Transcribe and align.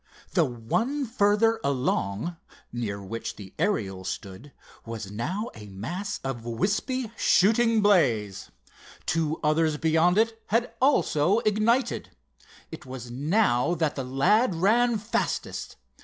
The 0.31 0.45
one 0.45 1.05
further 1.05 1.59
along, 1.63 2.35
near 2.73 3.03
which 3.03 3.35
the 3.35 3.53
Ariel 3.59 4.03
stood, 4.03 4.51
was 4.83 5.11
now 5.11 5.51
a 5.53 5.67
mass 5.67 6.19
of 6.23 6.43
wispy, 6.43 7.11
shooting 7.15 7.81
blaze. 7.83 8.49
Two 9.05 9.39
others 9.43 9.77
beyond 9.77 10.17
it 10.17 10.41
had 10.47 10.73
also 10.81 11.37
ignited. 11.41 12.09
It 12.71 12.83
was 12.83 13.11
now 13.11 13.75
that 13.75 13.93
the 13.95 14.03
lad 14.03 14.55
ran 14.55 14.97
fastest. 14.97 15.75